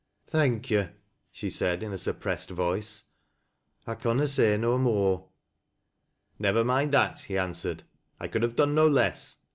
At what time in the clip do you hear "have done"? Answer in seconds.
8.41-8.73